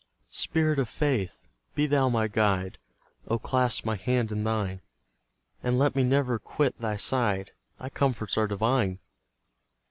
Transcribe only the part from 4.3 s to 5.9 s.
in thine, And